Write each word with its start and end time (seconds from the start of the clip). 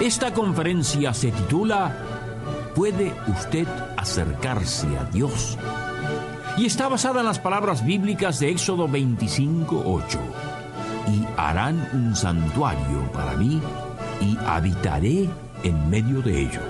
Esta 0.00 0.32
conferencia 0.32 1.12
se 1.12 1.30
titula 1.30 1.94
¿Puede 2.74 3.12
usted 3.28 3.68
acercarse 3.98 4.86
a 4.96 5.04
Dios? 5.04 5.58
Y 6.56 6.64
está 6.64 6.88
basada 6.88 7.20
en 7.20 7.26
las 7.26 7.38
palabras 7.38 7.84
bíblicas 7.84 8.40
de 8.40 8.48
Éxodo 8.48 8.88
25:8. 8.88 10.18
Y 11.06 11.26
harán 11.36 11.86
un 11.92 12.16
santuario 12.16 13.12
para 13.12 13.36
mí 13.36 13.60
y 14.22 14.38
habitaré 14.46 15.28
en 15.64 15.90
medio 15.90 16.22
de 16.22 16.40
ellos. 16.40 16.64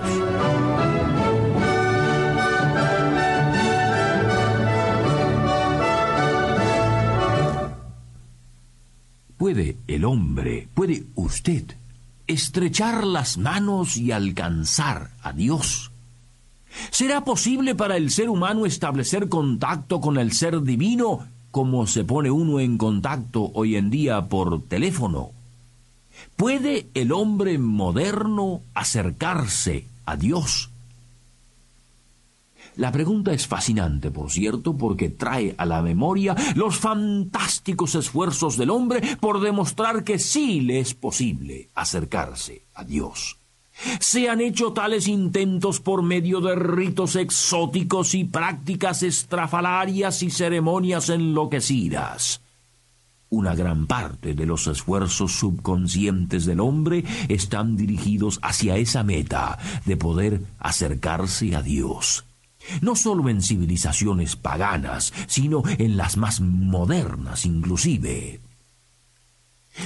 ¿Puede 9.37 9.77
el 9.87 10.03
hombre, 10.03 10.67
puede 10.73 11.03
usted 11.15 11.63
estrechar 12.31 13.05
las 13.05 13.37
manos 13.37 13.97
y 13.97 14.11
alcanzar 14.11 15.11
a 15.21 15.33
Dios. 15.33 15.91
¿Será 16.89 17.23
posible 17.23 17.75
para 17.75 17.97
el 17.97 18.09
ser 18.09 18.29
humano 18.29 18.65
establecer 18.65 19.29
contacto 19.29 20.01
con 20.01 20.17
el 20.17 20.31
ser 20.31 20.61
divino 20.63 21.27
como 21.51 21.85
se 21.85 22.03
pone 22.03 22.31
uno 22.31 22.59
en 22.59 22.77
contacto 22.77 23.51
hoy 23.53 23.75
en 23.75 23.89
día 23.89 24.27
por 24.27 24.63
teléfono? 24.63 25.31
¿Puede 26.35 26.87
el 26.93 27.11
hombre 27.11 27.57
moderno 27.59 28.61
acercarse 28.73 29.85
a 30.05 30.15
Dios? 30.15 30.70
La 32.77 32.91
pregunta 32.91 33.33
es 33.33 33.47
fascinante, 33.47 34.11
por 34.11 34.31
cierto, 34.31 34.77
porque 34.77 35.09
trae 35.09 35.53
a 35.57 35.65
la 35.65 35.81
memoria 35.81 36.35
los 36.55 36.77
fantásticos 36.77 37.95
esfuerzos 37.95 38.57
del 38.57 38.69
hombre 38.69 39.17
por 39.19 39.41
demostrar 39.41 40.03
que 40.03 40.19
sí 40.19 40.61
le 40.61 40.79
es 40.79 40.93
posible 40.93 41.69
acercarse 41.75 42.61
a 42.73 42.83
Dios. 42.83 43.37
Se 43.99 44.29
han 44.29 44.41
hecho 44.41 44.73
tales 44.73 45.07
intentos 45.07 45.79
por 45.79 46.03
medio 46.03 46.39
de 46.39 46.55
ritos 46.55 47.15
exóticos 47.15 48.15
y 48.15 48.23
prácticas 48.23 49.03
estrafalarias 49.03 50.23
y 50.23 50.29
ceremonias 50.29 51.09
enloquecidas. 51.09 52.41
Una 53.29 53.55
gran 53.55 53.87
parte 53.87 54.33
de 54.33 54.45
los 54.45 54.67
esfuerzos 54.67 55.31
subconscientes 55.31 56.45
del 56.45 56.59
hombre 56.59 57.03
están 57.27 57.75
dirigidos 57.75 58.39
hacia 58.41 58.77
esa 58.77 59.03
meta 59.03 59.57
de 59.85 59.97
poder 59.97 60.41
acercarse 60.59 61.55
a 61.55 61.61
Dios 61.61 62.25
no 62.81 62.95
solo 62.95 63.29
en 63.29 63.41
civilizaciones 63.41 64.35
paganas, 64.35 65.13
sino 65.27 65.63
en 65.77 65.97
las 65.97 66.17
más 66.17 66.41
modernas 66.41 67.45
inclusive. 67.45 68.41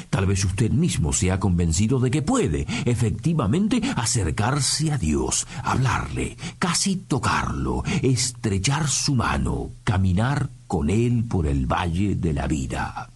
Tal 0.09 0.25
vez 0.25 0.43
usted 0.43 0.71
mismo 0.71 1.13
se 1.13 1.31
ha 1.31 1.39
convencido 1.39 1.99
de 1.99 2.09
que 2.09 2.21
puede, 2.21 2.65
efectivamente, 2.85 3.81
acercarse 3.95 4.91
a 4.91 4.97
Dios, 4.97 5.45
hablarle, 5.63 6.37
casi 6.57 6.95
tocarlo, 6.95 7.83
estrechar 8.01 8.87
su 8.87 9.13
mano, 9.13 9.69
caminar 9.83 10.49
con 10.67 10.89
Él 10.89 11.25
por 11.30 11.45
el 11.45 11.67
valle 11.67 12.15
de 12.15 12.33
la 12.33 12.47
vida. 12.47 13.09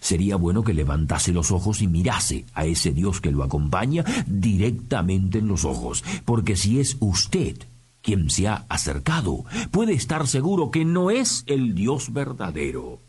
Sería 0.00 0.36
bueno 0.36 0.64
que 0.64 0.72
levantase 0.72 1.32
los 1.32 1.50
ojos 1.50 1.82
y 1.82 1.88
mirase 1.88 2.46
a 2.54 2.64
ese 2.64 2.92
Dios 2.92 3.20
que 3.20 3.30
lo 3.30 3.44
acompaña 3.44 4.02
directamente 4.26 5.38
en 5.38 5.48
los 5.48 5.66
ojos, 5.66 6.02
porque 6.24 6.56
si 6.56 6.80
es 6.80 6.96
usted 7.00 7.58
quien 8.04 8.28
se 8.30 8.46
ha 8.46 8.66
acercado 8.68 9.44
puede 9.70 9.94
estar 9.94 10.28
seguro 10.28 10.70
que 10.70 10.84
no 10.84 11.10
es 11.10 11.42
el 11.46 11.74
Dios 11.74 12.12
verdadero. 12.12 13.00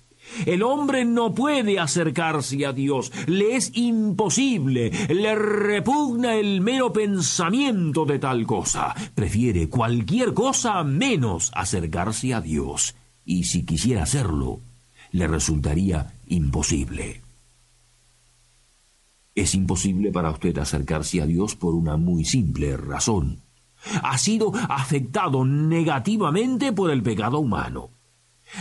El 0.48 0.64
hombre 0.64 1.06
no 1.06 1.36
puede 1.36 1.80
acercarse 1.80 2.66
a 2.66 2.74
Dios, 2.74 3.12
le 3.28 3.56
es 3.56 3.72
imposible, 3.76 4.90
le 5.14 5.36
repugna 5.36 6.34
el 6.36 6.62
mero 6.62 6.92
pensamiento 6.92 8.06
de 8.06 8.18
tal 8.18 8.48
cosa, 8.48 8.96
prefiere 9.14 9.70
cualquier 9.70 10.34
cosa 10.34 10.84
menos 10.84 11.52
acercarse 11.54 12.34
a 12.34 12.42
Dios, 12.42 12.96
y 13.24 13.44
si 13.44 13.66
quisiera 13.66 14.04
hacerlo, 14.04 14.62
le 15.12 15.28
resultaría 15.28 16.14
imposible. 16.28 17.22
Es 19.36 19.54
imposible 19.54 20.12
para 20.12 20.32
usted 20.32 20.58
acercarse 20.58 21.22
a 21.22 21.28
Dios 21.28 21.56
por 21.56 21.76
una 21.76 21.98
muy 21.98 22.26
simple 22.26 22.78
razón 22.78 23.45
ha 24.02 24.18
sido 24.18 24.52
afectado 24.70 25.46
negativamente 25.46 26.74
por 26.74 26.92
el 26.92 27.04
pecado 27.04 27.40
humano. 27.40 27.90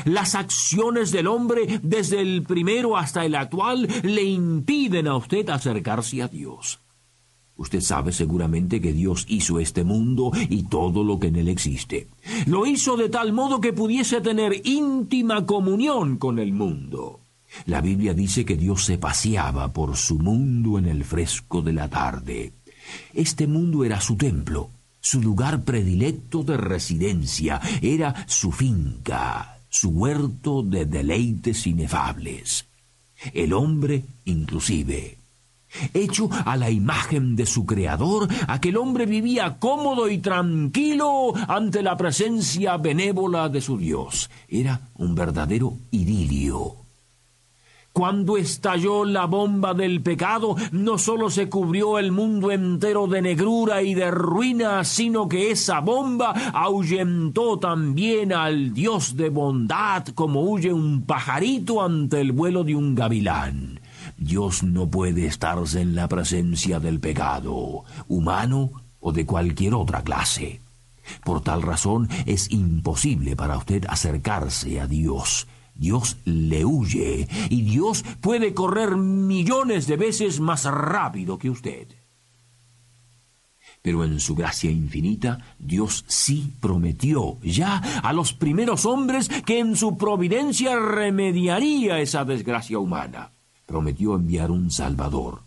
Las 0.04 0.34
acciones 0.34 1.12
del 1.12 1.26
hombre, 1.26 1.80
desde 1.82 2.20
el 2.20 2.42
primero 2.42 2.96
hasta 2.96 3.24
el 3.24 3.34
actual, 3.34 3.88
le 4.02 4.22
impiden 4.22 5.08
a 5.08 5.16
usted 5.16 5.48
acercarse 5.50 6.22
a 6.22 6.28
Dios. 6.28 6.80
Usted 7.56 7.80
sabe 7.80 8.12
seguramente 8.12 8.80
que 8.80 8.92
Dios 8.92 9.26
hizo 9.28 9.60
este 9.60 9.84
mundo 9.84 10.32
y 10.48 10.64
todo 10.64 11.04
lo 11.04 11.20
que 11.20 11.28
en 11.28 11.36
él 11.36 11.48
existe. 11.48 12.08
Lo 12.46 12.66
hizo 12.66 12.96
de 12.96 13.08
tal 13.08 13.32
modo 13.32 13.60
que 13.60 13.72
pudiese 13.72 14.20
tener 14.20 14.60
íntima 14.66 15.46
comunión 15.46 16.16
con 16.16 16.40
el 16.40 16.52
mundo. 16.52 17.20
La 17.66 17.80
Biblia 17.80 18.12
dice 18.12 18.44
que 18.44 18.56
Dios 18.56 18.84
se 18.84 18.98
paseaba 18.98 19.72
por 19.72 19.96
su 19.96 20.18
mundo 20.18 20.78
en 20.78 20.86
el 20.86 21.04
fresco 21.04 21.62
de 21.62 21.72
la 21.72 21.88
tarde. 21.88 22.52
Este 23.12 23.46
mundo 23.46 23.84
era 23.84 24.00
su 24.00 24.16
templo, 24.16 24.70
su 25.04 25.20
lugar 25.20 25.64
predilecto 25.64 26.42
de 26.42 26.56
residencia, 26.56 27.60
era 27.82 28.24
su 28.26 28.50
finca, 28.50 29.58
su 29.68 29.90
huerto 29.90 30.62
de 30.62 30.86
deleites 30.86 31.66
inefables. 31.66 32.64
El 33.34 33.52
hombre, 33.52 34.02
inclusive. 34.24 35.18
Hecho 35.92 36.30
a 36.46 36.56
la 36.56 36.70
imagen 36.70 37.36
de 37.36 37.44
su 37.44 37.66
creador, 37.66 38.28
aquel 38.48 38.78
hombre 38.78 39.04
vivía 39.04 39.58
cómodo 39.58 40.08
y 40.08 40.18
tranquilo 40.18 41.34
ante 41.48 41.82
la 41.82 41.98
presencia 41.98 42.78
benévola 42.78 43.50
de 43.50 43.60
su 43.60 43.76
Dios. 43.76 44.30
Era 44.48 44.88
un 44.94 45.14
verdadero 45.14 45.76
idilio. 45.90 46.83
Cuando 47.94 48.36
estalló 48.36 49.04
la 49.04 49.26
bomba 49.26 49.72
del 49.72 50.02
pecado, 50.02 50.56
no 50.72 50.98
solo 50.98 51.30
se 51.30 51.48
cubrió 51.48 52.00
el 52.00 52.10
mundo 52.10 52.50
entero 52.50 53.06
de 53.06 53.22
negrura 53.22 53.82
y 53.82 53.94
de 53.94 54.10
ruina, 54.10 54.82
sino 54.82 55.28
que 55.28 55.52
esa 55.52 55.78
bomba 55.78 56.32
ahuyentó 56.52 57.60
también 57.60 58.32
al 58.32 58.74
Dios 58.74 59.16
de 59.16 59.28
bondad 59.28 60.08
como 60.08 60.42
huye 60.42 60.72
un 60.72 61.02
pajarito 61.02 61.84
ante 61.84 62.20
el 62.20 62.32
vuelo 62.32 62.64
de 62.64 62.74
un 62.74 62.96
gavilán. 62.96 63.78
Dios 64.18 64.64
no 64.64 64.88
puede 64.88 65.26
estarse 65.26 65.80
en 65.80 65.94
la 65.94 66.08
presencia 66.08 66.80
del 66.80 66.98
pecado, 66.98 67.84
humano 68.08 68.72
o 68.98 69.12
de 69.12 69.24
cualquier 69.24 69.74
otra 69.74 70.02
clase. 70.02 70.60
Por 71.22 71.42
tal 71.42 71.62
razón 71.62 72.08
es 72.26 72.50
imposible 72.50 73.36
para 73.36 73.56
usted 73.56 73.84
acercarse 73.88 74.80
a 74.80 74.88
Dios 74.88 75.46
Dios 75.74 76.16
le 76.24 76.64
huye 76.64 77.28
y 77.50 77.62
Dios 77.62 78.04
puede 78.20 78.54
correr 78.54 78.96
millones 78.96 79.86
de 79.86 79.96
veces 79.96 80.40
más 80.40 80.64
rápido 80.64 81.38
que 81.38 81.50
usted. 81.50 81.88
Pero 83.82 84.02
en 84.02 84.18
su 84.18 84.34
gracia 84.34 84.70
infinita, 84.70 85.56
Dios 85.58 86.06
sí 86.08 86.54
prometió 86.58 87.38
ya 87.42 87.76
a 88.02 88.14
los 88.14 88.32
primeros 88.32 88.86
hombres 88.86 89.28
que 89.28 89.58
en 89.58 89.76
su 89.76 89.98
providencia 89.98 90.78
remediaría 90.78 92.00
esa 92.00 92.24
desgracia 92.24 92.78
humana. 92.78 93.32
Prometió 93.66 94.14
enviar 94.14 94.50
un 94.50 94.70
Salvador. 94.70 95.42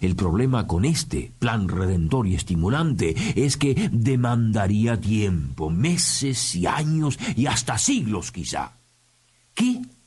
El 0.00 0.16
problema 0.16 0.66
con 0.66 0.86
este 0.86 1.32
plan 1.38 1.68
redentor 1.68 2.26
y 2.26 2.34
estimulante 2.34 3.14
es 3.36 3.58
que 3.58 3.90
demandaría 3.92 4.98
tiempo, 4.98 5.68
meses 5.68 6.54
y 6.54 6.66
años 6.66 7.18
y 7.36 7.44
hasta 7.44 7.76
siglos 7.76 8.32
quizá. 8.32 8.72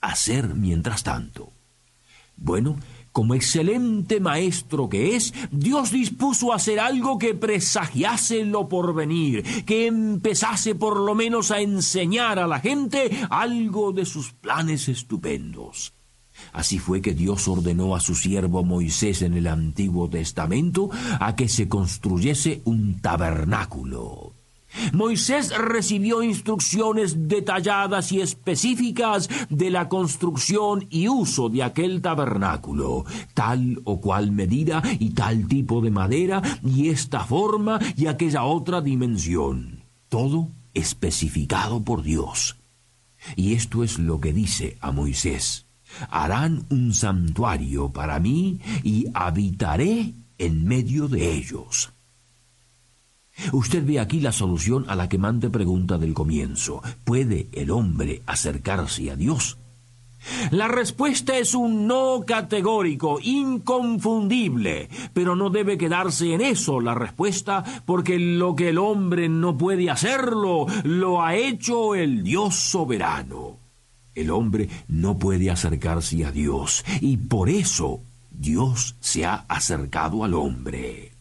¿Qué 0.09 0.13
hacer 0.13 0.55
mientras 0.55 1.03
tanto? 1.03 1.53
Bueno, 2.35 2.77
como 3.11 3.35
excelente 3.35 4.19
maestro 4.19 4.89
que 4.89 5.15
es, 5.15 5.35
Dios 5.51 5.91
dispuso 5.91 6.51
hacer 6.51 6.79
algo 6.79 7.19
que 7.19 7.35
presagiase 7.35 8.43
lo 8.43 8.67
porvenir, 8.67 9.43
que 9.65 9.85
empezase 9.85 10.73
por 10.73 10.99
lo 10.99 11.13
menos 11.13 11.51
a 11.51 11.61
enseñar 11.61 12.39
a 12.39 12.47
la 12.47 12.59
gente 12.59 13.11
algo 13.29 13.91
de 13.91 14.05
sus 14.05 14.33
planes 14.33 14.89
estupendos. 14.89 15.93
Así 16.53 16.79
fue 16.79 17.03
que 17.03 17.13
Dios 17.13 17.47
ordenó 17.47 17.95
a 17.95 17.99
su 17.99 18.15
siervo 18.15 18.63
Moisés 18.63 19.21
en 19.21 19.35
el 19.35 19.45
Antiguo 19.45 20.09
Testamento 20.09 20.89
a 21.19 21.35
que 21.35 21.47
se 21.47 21.69
construyese 21.69 22.63
un 22.65 22.99
tabernáculo. 22.99 24.38
Moisés 24.93 25.55
recibió 25.57 26.21
instrucciones 26.23 27.27
detalladas 27.27 28.11
y 28.11 28.21
específicas 28.21 29.29
de 29.49 29.69
la 29.69 29.89
construcción 29.89 30.87
y 30.89 31.07
uso 31.07 31.49
de 31.49 31.63
aquel 31.63 32.01
tabernáculo, 32.01 33.05
tal 33.33 33.81
o 33.83 33.99
cual 33.99 34.31
medida 34.31 34.81
y 34.99 35.11
tal 35.11 35.47
tipo 35.47 35.81
de 35.81 35.91
madera 35.91 36.41
y 36.63 36.89
esta 36.89 37.21
forma 37.21 37.79
y 37.95 38.07
aquella 38.07 38.43
otra 38.43 38.81
dimensión. 38.81 39.83
Todo 40.07 40.49
especificado 40.73 41.83
por 41.83 42.03
Dios. 42.03 42.57
Y 43.35 43.53
esto 43.53 43.83
es 43.83 43.99
lo 43.99 44.19
que 44.19 44.33
dice 44.33 44.77
a 44.81 44.91
Moisés. 44.91 45.65
Harán 46.09 46.65
un 46.69 46.93
santuario 46.93 47.89
para 47.89 48.19
mí 48.19 48.59
y 48.83 49.07
habitaré 49.13 50.13
en 50.37 50.63
medio 50.63 51.07
de 51.07 51.33
ellos. 51.33 51.91
Usted 53.51 53.85
ve 53.85 53.99
aquí 53.99 54.19
la 54.19 54.31
solución 54.31 54.85
a 54.87 54.95
la 54.95 55.09
quemante 55.09 55.49
pregunta 55.49 55.97
del 55.97 56.13
comienzo. 56.13 56.81
¿Puede 57.03 57.47
el 57.53 57.71
hombre 57.71 58.21
acercarse 58.25 59.11
a 59.11 59.15
Dios? 59.15 59.57
La 60.51 60.67
respuesta 60.67 61.37
es 61.37 61.55
un 61.55 61.87
no 61.87 62.23
categórico, 62.25 63.19
inconfundible, 63.21 64.89
pero 65.13 65.35
no 65.35 65.49
debe 65.49 65.77
quedarse 65.77 66.33
en 66.33 66.41
eso 66.41 66.81
la 66.81 66.93
respuesta, 66.93 67.63
porque 67.85 68.19
lo 68.19 68.55
que 68.55 68.69
el 68.69 68.77
hombre 68.77 69.29
no 69.29 69.57
puede 69.57 69.89
hacerlo, 69.89 70.65
lo 70.83 71.23
ha 71.23 71.35
hecho 71.35 71.95
el 71.95 72.23
Dios 72.23 72.55
soberano. 72.55 73.57
El 74.13 74.31
hombre 74.31 74.69
no 74.87 75.17
puede 75.17 75.49
acercarse 75.49 76.25
a 76.25 76.31
Dios, 76.31 76.83
y 76.99 77.15
por 77.15 77.49
eso 77.49 78.01
Dios 78.31 78.95
se 78.99 79.25
ha 79.25 79.45
acercado 79.47 80.23
al 80.23 80.33
hombre. 80.33 81.13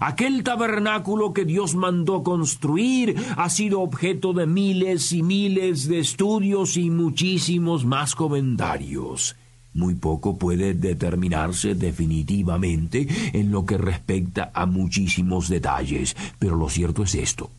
Aquel 0.00 0.44
tabernáculo 0.44 1.32
que 1.32 1.44
Dios 1.44 1.74
mandó 1.74 2.22
construir 2.22 3.16
ha 3.36 3.50
sido 3.50 3.80
objeto 3.80 4.32
de 4.32 4.46
miles 4.46 5.12
y 5.12 5.22
miles 5.22 5.88
de 5.88 5.98
estudios 5.98 6.76
y 6.76 6.90
muchísimos 6.90 7.84
más 7.84 8.14
comentarios. 8.14 9.36
Muy 9.72 9.94
poco 9.94 10.36
puede 10.36 10.74
determinarse 10.74 11.74
definitivamente 11.74 13.06
en 13.32 13.52
lo 13.52 13.64
que 13.64 13.78
respecta 13.78 14.50
a 14.52 14.66
muchísimos 14.66 15.48
detalles, 15.48 16.16
pero 16.38 16.56
lo 16.56 16.68
cierto 16.68 17.04
es 17.04 17.14
esto. 17.14 17.50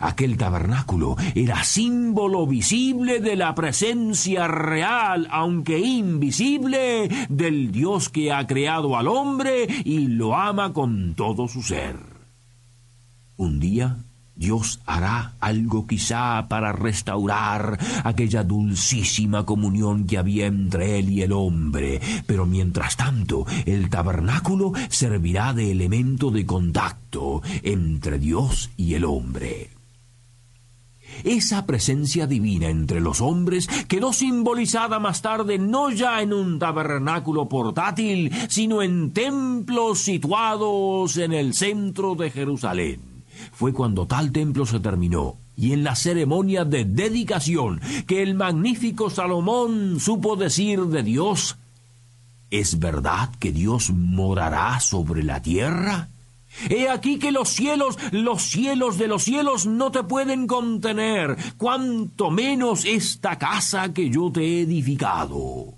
Aquel 0.00 0.36
tabernáculo 0.36 1.16
era 1.34 1.64
símbolo 1.64 2.46
visible 2.46 3.20
de 3.20 3.36
la 3.36 3.54
presencia 3.54 4.48
real, 4.48 5.28
aunque 5.30 5.78
invisible, 5.78 7.08
del 7.28 7.72
Dios 7.72 8.08
que 8.08 8.32
ha 8.32 8.46
creado 8.46 8.96
al 8.96 9.08
hombre 9.08 9.66
y 9.84 10.08
lo 10.08 10.36
ama 10.36 10.72
con 10.72 11.14
todo 11.14 11.48
su 11.48 11.62
ser. 11.62 11.96
Un 13.36 13.60
día 13.60 14.07
Dios 14.38 14.78
hará 14.86 15.34
algo 15.40 15.88
quizá 15.88 16.46
para 16.48 16.72
restaurar 16.72 17.76
aquella 18.04 18.44
dulcísima 18.44 19.44
comunión 19.44 20.06
que 20.06 20.16
había 20.16 20.46
entre 20.46 21.00
él 21.00 21.10
y 21.10 21.22
el 21.22 21.32
hombre, 21.32 22.00
pero 22.24 22.46
mientras 22.46 22.96
tanto 22.96 23.46
el 23.66 23.90
tabernáculo 23.90 24.72
servirá 24.90 25.52
de 25.54 25.72
elemento 25.72 26.30
de 26.30 26.46
contacto 26.46 27.42
entre 27.64 28.20
Dios 28.20 28.70
y 28.76 28.94
el 28.94 29.04
hombre. 29.04 29.70
Esa 31.24 31.66
presencia 31.66 32.28
divina 32.28 32.68
entre 32.68 33.00
los 33.00 33.20
hombres 33.20 33.66
quedó 33.88 34.12
simbolizada 34.12 35.00
más 35.00 35.20
tarde 35.20 35.58
no 35.58 35.90
ya 35.90 36.22
en 36.22 36.32
un 36.32 36.60
tabernáculo 36.60 37.48
portátil, 37.48 38.30
sino 38.48 38.82
en 38.82 39.12
templos 39.12 39.98
situados 39.98 41.16
en 41.16 41.32
el 41.32 41.54
centro 41.54 42.14
de 42.14 42.30
Jerusalén. 42.30 43.07
Fue 43.52 43.72
cuando 43.72 44.06
tal 44.06 44.32
templo 44.32 44.66
se 44.66 44.80
terminó 44.80 45.36
y 45.56 45.72
en 45.72 45.82
la 45.82 45.96
ceremonia 45.96 46.64
de 46.64 46.84
dedicación 46.84 47.80
que 48.06 48.22
el 48.22 48.34
magnífico 48.34 49.10
Salomón 49.10 49.98
supo 49.98 50.36
decir 50.36 50.82
de 50.82 51.02
Dios, 51.02 51.56
¿es 52.50 52.78
verdad 52.78 53.30
que 53.40 53.50
Dios 53.50 53.90
morará 53.90 54.78
sobre 54.78 55.24
la 55.24 55.42
tierra? 55.42 56.10
He 56.70 56.88
aquí 56.88 57.18
que 57.18 57.32
los 57.32 57.48
cielos, 57.48 57.98
los 58.12 58.42
cielos 58.42 58.98
de 58.98 59.08
los 59.08 59.24
cielos 59.24 59.66
no 59.66 59.90
te 59.90 60.02
pueden 60.02 60.46
contener, 60.46 61.36
cuanto 61.56 62.30
menos 62.30 62.84
esta 62.84 63.36
casa 63.36 63.92
que 63.92 64.10
yo 64.10 64.30
te 64.32 64.40
he 64.42 64.60
edificado. 64.62 65.77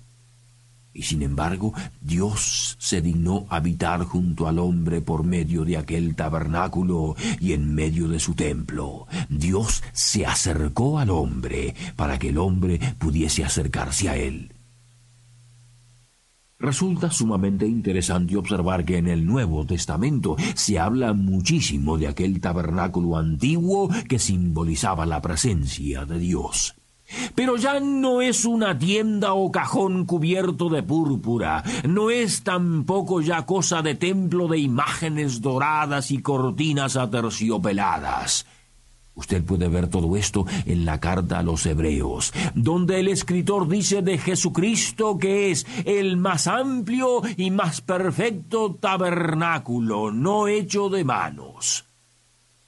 Y 0.93 1.03
sin 1.03 1.21
embargo, 1.21 1.73
Dios 2.01 2.75
se 2.79 3.01
dignó 3.01 3.45
habitar 3.49 4.03
junto 4.03 4.47
al 4.47 4.59
hombre 4.59 5.01
por 5.01 5.23
medio 5.23 5.63
de 5.63 5.77
aquel 5.77 6.15
tabernáculo 6.15 7.15
y 7.39 7.53
en 7.53 7.73
medio 7.73 8.07
de 8.09 8.19
su 8.19 8.33
templo. 8.33 9.07
Dios 9.29 9.83
se 9.93 10.25
acercó 10.25 10.99
al 10.99 11.09
hombre 11.09 11.75
para 11.95 12.19
que 12.19 12.29
el 12.29 12.37
hombre 12.37 12.79
pudiese 12.99 13.43
acercarse 13.45 14.09
a 14.09 14.17
él. 14.17 14.53
Resulta 16.61 17.09
sumamente 17.09 17.65
interesante 17.65 18.37
observar 18.37 18.85
que 18.85 18.97
en 18.97 19.07
el 19.07 19.25
Nuevo 19.25 19.65
Testamento 19.65 20.35
se 20.53 20.77
habla 20.77 21.13
muchísimo 21.13 21.97
de 21.97 22.07
aquel 22.07 22.39
tabernáculo 22.39 23.17
antiguo 23.17 23.89
que 24.07 24.19
simbolizaba 24.19 25.07
la 25.07 25.23
presencia 25.23 26.05
de 26.05 26.19
Dios. 26.19 26.75
Pero 27.35 27.57
ya 27.57 27.79
no 27.79 28.21
es 28.21 28.45
una 28.45 28.77
tienda 28.77 29.33
o 29.33 29.51
cajón 29.51 30.05
cubierto 30.05 30.69
de 30.69 30.83
púrpura, 30.83 31.63
no 31.87 32.09
es 32.09 32.43
tampoco 32.43 33.21
ya 33.21 33.45
cosa 33.45 33.81
de 33.81 33.95
templo 33.95 34.47
de 34.47 34.59
imágenes 34.59 35.41
doradas 35.41 36.11
y 36.11 36.21
cortinas 36.21 36.95
aterciopeladas. 36.95 38.45
Usted 39.13 39.43
puede 39.43 39.67
ver 39.67 39.87
todo 39.87 40.15
esto 40.15 40.45
en 40.65 40.85
la 40.85 40.99
carta 40.99 41.39
a 41.39 41.43
los 41.43 41.65
hebreos, 41.65 42.33
donde 42.55 42.99
el 43.01 43.09
escritor 43.09 43.67
dice 43.67 44.01
de 44.01 44.17
Jesucristo 44.17 45.17
que 45.17 45.51
es 45.51 45.67
el 45.85 46.15
más 46.15 46.47
amplio 46.47 47.21
y 47.35 47.51
más 47.51 47.81
perfecto 47.81 48.75
tabernáculo, 48.79 50.11
no 50.11 50.47
hecho 50.47 50.89
de 50.89 51.03
manos. 51.03 51.85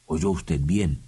¿Oyó 0.06 0.32
usted 0.32 0.60
bien? 0.62 1.03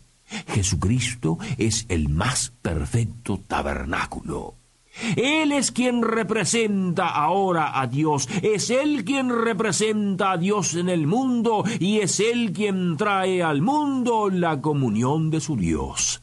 Jesucristo 0.48 1.38
es 1.58 1.86
el 1.90 2.10
más 2.10 2.52
perfecto 2.62 3.40
tabernáculo. 3.48 4.56
Él 5.18 5.52
es 5.52 5.72
quien 5.72 6.02
representa 6.02 7.10
ahora 7.10 7.80
a 7.80 7.88
Dios, 7.88 8.30
es 8.42 8.70
Él 8.70 9.04
quien 9.04 9.30
representa 9.30 10.32
a 10.32 10.38
Dios 10.38 10.76
en 10.76 10.90
el 10.90 11.06
mundo 11.06 11.66
y 11.80 12.00
es 12.00 12.20
Él 12.20 12.54
quien 12.54 12.96
trae 12.96 13.44
al 13.44 13.62
mundo 13.62 14.30
la 14.30 14.62
comunión 14.62 15.30
de 15.30 15.42
su 15.42 15.58
Dios. 15.58 16.22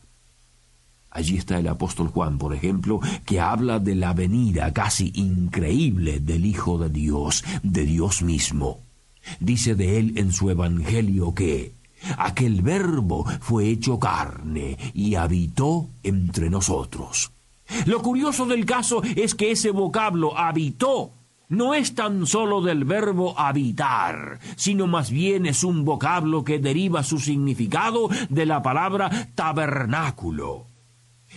Allí 1.10 1.36
está 1.36 1.58
el 1.58 1.68
apóstol 1.68 2.08
Juan, 2.08 2.38
por 2.38 2.54
ejemplo, 2.54 3.00
que 3.26 3.38
habla 3.38 3.78
de 3.78 3.94
la 3.94 4.14
venida 4.14 4.72
casi 4.72 5.12
increíble 5.14 6.20
del 6.20 6.46
Hijo 6.46 6.78
de 6.78 6.88
Dios, 6.88 7.44
de 7.62 7.84
Dios 7.84 8.22
mismo. 8.22 8.80
Dice 9.38 9.74
de 9.74 9.98
él 9.98 10.14
en 10.16 10.32
su 10.32 10.48
Evangelio 10.48 11.34
que 11.34 11.72
aquel 12.18 12.62
verbo 12.62 13.24
fue 13.40 13.68
hecho 13.68 13.98
carne 13.98 14.78
y 14.94 15.14
habitó 15.14 15.88
entre 16.02 16.50
nosotros. 16.50 17.32
Lo 17.86 18.02
curioso 18.02 18.46
del 18.46 18.66
caso 18.66 19.02
es 19.16 19.34
que 19.34 19.50
ese 19.52 19.70
vocablo 19.70 20.36
habitó 20.36 21.10
no 21.52 21.74
es 21.74 21.94
tan 21.94 22.26
solo 22.26 22.62
del 22.62 22.84
verbo 22.84 23.38
habitar, 23.38 24.40
sino 24.56 24.86
más 24.86 25.10
bien 25.10 25.44
es 25.44 25.64
un 25.64 25.84
vocablo 25.84 26.44
que 26.44 26.58
deriva 26.58 27.02
su 27.02 27.18
significado 27.18 28.08
de 28.30 28.46
la 28.46 28.62
palabra 28.62 29.28
tabernáculo. 29.34 30.66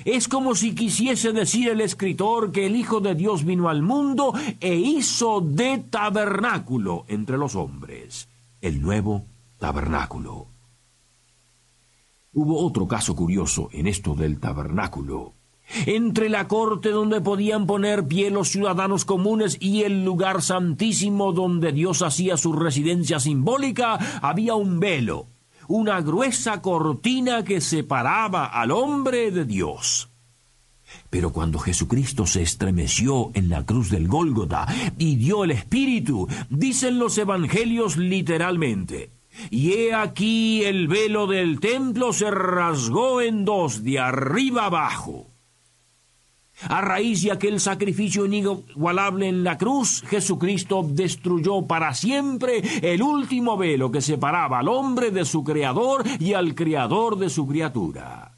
Es 0.05 0.29
como 0.29 0.55
si 0.55 0.73
quisiese 0.73 1.33
decir 1.33 1.67
el 1.67 1.81
escritor 1.81 2.53
que 2.53 2.65
el 2.65 2.77
Hijo 2.77 3.01
de 3.01 3.15
Dios 3.15 3.43
vino 3.43 3.67
al 3.67 3.81
mundo 3.81 4.33
e 4.61 4.75
hizo 4.75 5.41
de 5.41 5.79
tabernáculo 5.89 7.03
entre 7.09 7.37
los 7.37 7.55
hombres, 7.55 8.29
el 8.61 8.81
nuevo 8.81 9.25
tabernáculo. 9.59 10.54
Hubo 12.35 12.65
otro 12.65 12.85
caso 12.85 13.15
curioso 13.15 13.69
en 13.71 13.87
esto 13.87 14.13
del 14.13 14.41
tabernáculo. 14.41 15.31
Entre 15.85 16.27
la 16.27 16.49
corte 16.49 16.89
donde 16.89 17.21
podían 17.21 17.65
poner 17.65 18.09
pie 18.09 18.29
los 18.29 18.49
ciudadanos 18.49 19.05
comunes 19.05 19.55
y 19.61 19.83
el 19.83 20.03
lugar 20.03 20.41
santísimo 20.41 21.31
donde 21.31 21.71
Dios 21.71 22.01
hacía 22.01 22.35
su 22.35 22.51
residencia 22.51 23.21
simbólica 23.21 24.19
había 24.21 24.55
un 24.55 24.81
velo, 24.81 25.27
una 25.69 26.01
gruesa 26.01 26.61
cortina 26.61 27.45
que 27.45 27.61
separaba 27.61 28.47
al 28.47 28.71
hombre 28.71 29.31
de 29.31 29.45
Dios. 29.45 30.09
Pero 31.09 31.31
cuando 31.31 31.57
Jesucristo 31.57 32.27
se 32.27 32.41
estremeció 32.41 33.31
en 33.33 33.47
la 33.47 33.65
cruz 33.65 33.89
del 33.89 34.09
Gólgota 34.09 34.67
y 34.97 35.15
dio 35.15 35.45
el 35.45 35.51
Espíritu, 35.51 36.27
dicen 36.49 36.99
los 36.99 37.17
evangelios 37.17 37.95
literalmente, 37.95 39.14
y 39.49 39.73
he 39.73 39.93
aquí 39.93 40.63
el 40.63 40.87
velo 40.87 41.27
del 41.27 41.59
templo 41.59 42.13
se 42.13 42.31
rasgó 42.31 43.21
en 43.21 43.45
dos 43.45 43.83
de 43.83 43.99
arriba 43.99 44.65
abajo. 44.65 45.27
A 46.69 46.79
raíz 46.81 47.21
de 47.21 47.31
aquel 47.31 47.59
sacrificio 47.59 48.25
inigualable 48.25 49.27
en 49.27 49.43
la 49.43 49.57
cruz, 49.57 50.03
Jesucristo 50.07 50.87
destruyó 50.89 51.63
para 51.63 51.93
siempre 51.93 52.61
el 52.81 53.01
último 53.01 53.57
velo 53.57 53.91
que 53.91 54.01
separaba 54.01 54.59
al 54.59 54.69
hombre 54.69 55.11
de 55.11 55.25
su 55.25 55.43
creador 55.43 56.03
y 56.19 56.33
al 56.33 56.55
creador 56.55 57.17
de 57.17 57.29
su 57.29 57.45
criatura. 57.45 58.31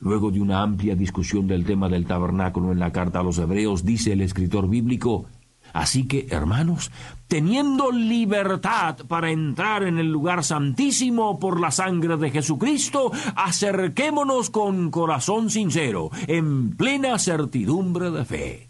Luego 0.00 0.30
de 0.30 0.40
una 0.40 0.62
amplia 0.62 0.94
discusión 0.94 1.48
del 1.48 1.64
tema 1.64 1.88
del 1.88 2.06
tabernáculo 2.06 2.70
en 2.70 2.78
la 2.78 2.92
carta 2.92 3.20
a 3.20 3.24
los 3.24 3.38
hebreos, 3.38 3.84
dice 3.84 4.12
el 4.12 4.20
escritor 4.20 4.68
bíblico, 4.68 5.26
Así 5.72 6.06
que, 6.06 6.26
hermanos, 6.30 6.90
teniendo 7.28 7.90
libertad 7.92 8.96
para 9.06 9.30
entrar 9.30 9.82
en 9.82 9.98
el 9.98 10.10
lugar 10.10 10.42
santísimo 10.44 11.38
por 11.38 11.60
la 11.60 11.70
sangre 11.70 12.16
de 12.16 12.30
Jesucristo, 12.30 13.12
acerquémonos 13.36 14.50
con 14.50 14.90
corazón 14.90 15.50
sincero, 15.50 16.10
en 16.26 16.70
plena 16.76 17.18
certidumbre 17.18 18.10
de 18.10 18.24
fe. 18.24 18.68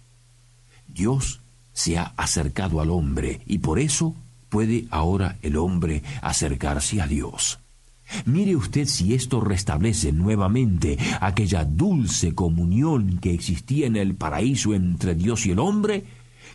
Dios 0.86 1.40
se 1.72 1.98
ha 1.98 2.12
acercado 2.16 2.80
al 2.80 2.90
hombre 2.90 3.40
y 3.46 3.58
por 3.58 3.78
eso 3.78 4.14
puede 4.48 4.86
ahora 4.90 5.36
el 5.42 5.56
hombre 5.56 6.02
acercarse 6.22 7.00
a 7.00 7.06
Dios. 7.06 7.60
Mire 8.24 8.56
usted 8.56 8.86
si 8.86 9.14
esto 9.14 9.40
restablece 9.40 10.12
nuevamente 10.12 10.98
aquella 11.20 11.64
dulce 11.64 12.34
comunión 12.34 13.18
que 13.18 13.34
existía 13.34 13.86
en 13.86 13.96
el 13.96 14.14
paraíso 14.14 14.74
entre 14.74 15.14
Dios 15.14 15.44
y 15.46 15.50
el 15.50 15.58
hombre, 15.58 16.04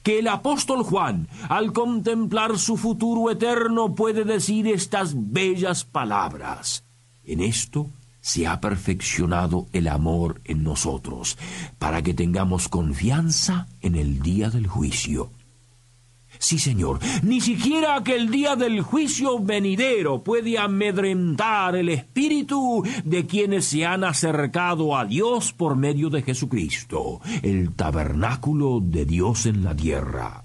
que 0.03 0.19
el 0.19 0.27
apóstol 0.27 0.83
Juan, 0.83 1.27
al 1.49 1.73
contemplar 1.73 2.59
su 2.59 2.77
futuro 2.77 3.31
eterno, 3.31 3.95
puede 3.95 4.25
decir 4.25 4.67
estas 4.67 5.13
bellas 5.15 5.85
palabras. 5.85 6.83
En 7.23 7.39
esto 7.39 7.89
se 8.19 8.47
ha 8.47 8.61
perfeccionado 8.61 9.67
el 9.73 9.87
amor 9.87 10.41
en 10.45 10.63
nosotros, 10.63 11.37
para 11.79 12.01
que 12.01 12.13
tengamos 12.13 12.69
confianza 12.69 13.67
en 13.81 13.95
el 13.95 14.21
día 14.21 14.49
del 14.49 14.67
juicio. 14.67 15.29
Sí, 16.39 16.59
Señor, 16.59 16.99
ni 17.21 17.41
siquiera 17.41 17.95
aquel 17.95 18.29
día 18.29 18.55
del 18.55 18.81
juicio 18.81 19.39
venidero 19.39 20.23
puede 20.23 20.57
amedrentar 20.57 21.75
el 21.75 21.89
espíritu 21.89 22.83
de 23.05 23.25
quienes 23.25 23.65
se 23.65 23.85
han 23.85 24.03
acercado 24.03 24.97
a 24.97 25.05
Dios 25.05 25.53
por 25.53 25.75
medio 25.75 26.09
de 26.09 26.21
Jesucristo, 26.21 27.21
el 27.41 27.73
tabernáculo 27.75 28.79
de 28.81 29.05
Dios 29.05 29.45
en 29.45 29.63
la 29.63 29.75
tierra. 29.75 30.43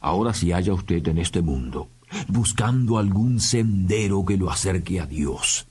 Ahora 0.00 0.34
si 0.34 0.52
haya 0.52 0.72
usted 0.72 1.06
en 1.08 1.18
este 1.18 1.42
mundo, 1.42 1.88
buscando 2.28 2.98
algún 2.98 3.40
sendero 3.40 4.24
que 4.24 4.36
lo 4.36 4.50
acerque 4.50 5.00
a 5.00 5.06
Dios, 5.06 5.66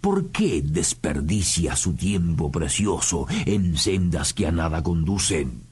¿Por 0.00 0.30
qué 0.30 0.62
desperdicia 0.62 1.76
su 1.76 1.94
tiempo 1.94 2.50
precioso 2.50 3.26
en 3.44 3.76
sendas 3.76 4.32
que 4.32 4.46
a 4.46 4.50
nada 4.50 4.82
conducen? 4.82 5.65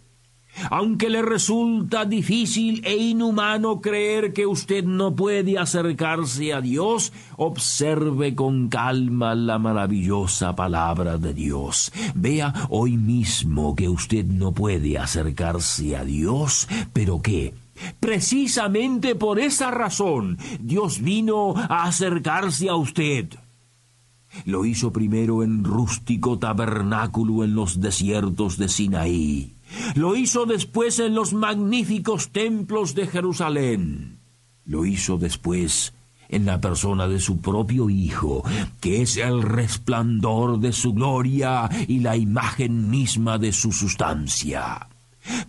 Aunque 0.70 1.11
le 1.11 1.23
resulta 1.23 2.04
difícil 2.04 2.82
e 2.84 2.96
inhumano 2.96 3.80
creer 3.80 4.32
que 4.32 4.46
usted 4.46 4.84
no 4.84 5.14
puede 5.14 5.58
acercarse 5.58 6.52
a 6.52 6.61
Dios, 6.61 7.12
observe 7.37 8.34
con 8.34 8.68
calma 8.68 9.34
la 9.34 9.58
maravillosa 9.58 10.54
palabra 10.54 11.18
de 11.18 11.34
Dios. 11.34 11.92
Vea 12.14 12.52
hoy 12.70 12.96
mismo 12.96 13.75
que 13.75 13.88
usted 13.88 14.25
no 14.25 14.52
puede 14.52 14.99
acercarse 14.99 15.96
a 15.96 16.04
Dios, 16.04 16.68
pero 16.92 17.20
que 17.20 17.54
precisamente 18.00 19.14
por 19.14 19.38
esa 19.38 19.70
razón 19.70 20.38
Dios 20.61 21.00
vino 21.00 21.54
a 21.56 21.84
acercarse 21.84 22.68
a 22.68 22.76
usted. 22.76 23.43
Lo 24.45 24.64
hizo 24.64 24.93
primero 24.93 25.43
en 25.43 25.64
rústico 25.64 26.38
tabernáculo 26.38 27.45
en 27.45 27.55
los 27.55 27.81
desiertos 27.81 28.59
de 28.59 28.69
Sinaí 28.69 29.55
lo 29.95 30.17
hizo 30.17 30.47
después 30.47 30.99
en 30.99 31.14
los 31.14 31.33
magníficos 31.33 32.29
templos 32.29 32.95
de 32.95 33.07
Jerusalén. 33.07 34.19
Lo 34.64 34.87
hizo 34.87 35.19
después 35.19 35.93
en 36.29 36.47
la 36.47 36.61
persona 36.61 37.07
de 37.07 37.21
su 37.21 37.41
propio 37.41 37.91
Hijo, 37.91 38.45
que 38.81 39.03
es 39.03 39.17
el 39.17 39.43
resplandor 39.43 40.59
de 40.59 40.73
su 40.73 40.95
gloria 40.95 41.69
y 41.87 42.00
la 42.00 42.17
imagen 42.17 42.91
misma 42.91 43.38
de 43.38 43.53
su 43.53 43.73
sustancia 43.73 44.88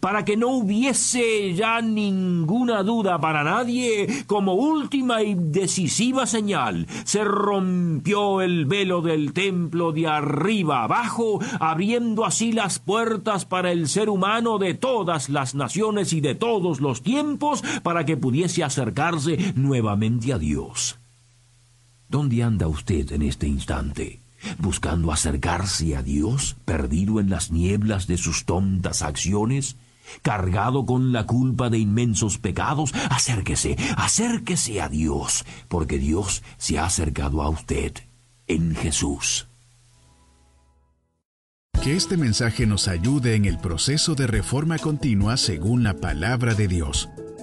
para 0.06 0.24
que 0.24 0.38
no 0.38 0.50
hubiese 0.50 1.56
ya 1.56 1.82
ninguna 1.82 2.84
duda 2.84 3.20
para 3.20 3.44
nadie, 3.44 4.24
como 4.28 4.54
última 4.54 5.24
y 5.24 5.34
decisiva 5.34 6.28
señal, 6.28 6.86
se 7.06 7.24
rompió 7.24 8.44
el 8.44 8.68
velo 8.68 9.02
del 9.02 9.34
templo 9.34 9.94
de 9.94 10.06
arriba 10.06 10.84
abajo, 10.84 11.40
abriendo 11.60 12.24
así 12.24 12.52
las 12.52 12.78
puertas 12.78 13.46
para 13.46 13.72
el 13.72 13.90
ser 13.90 14.12
humano 14.12 14.60
de 14.60 14.76
todas 14.76 15.28
las 15.30 15.56
naciones 15.56 16.14
y 16.14 16.22
de 16.22 16.36
todos 16.36 16.82
los 16.82 17.02
tiempos, 17.02 17.64
para 17.82 18.06
que 18.06 18.16
pudiese 18.16 18.64
acercarse 18.64 19.56
nuevamente 19.56 20.34
a 20.34 20.38
Dios. 20.38 21.00
¿Dónde 22.10 22.44
anda 22.44 22.68
usted 22.68 23.12
en 23.12 23.24
este 23.24 23.48
instante? 23.48 24.20
buscando 24.60 25.12
acercarse 25.12 25.96
a 25.96 26.04
Dios, 26.04 26.56
perdido 26.66 27.20
en 27.20 27.32
las 27.32 27.50
nieblas 27.50 28.06
de 28.06 28.16
sus 28.16 28.46
tontas 28.46 29.02
acciones, 29.02 29.76
cargado 30.22 30.86
con 30.86 31.12
la 31.12 31.26
culpa 31.26 31.70
de 31.70 31.80
inmensos 31.80 32.38
pecados, 32.38 32.94
acérquese, 33.10 33.78
acérquese 33.98 34.82
a 34.82 34.90
Dios, 34.90 35.46
porque 35.68 35.98
Dios 35.98 36.44
se 36.58 36.80
ha 36.80 36.86
acercado 36.86 37.42
a 37.42 37.50
usted 37.50 37.94
en 38.48 38.76
Jesús. 38.76 39.48
Que 41.84 41.96
este 41.96 42.18
mensaje 42.18 42.66
nos 42.66 42.88
ayude 42.88 43.36
en 43.36 43.46
el 43.46 43.60
proceso 43.60 44.16
de 44.16 44.26
reforma 44.26 44.80
continua 44.80 45.38
según 45.38 45.84
la 45.84 45.94
palabra 45.94 46.56
de 46.56 46.68
Dios. 46.68 47.10